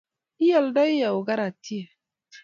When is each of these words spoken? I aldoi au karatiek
I 0.45 0.47
aldoi 0.59 1.03
au 1.09 1.19
karatiek 1.27 1.89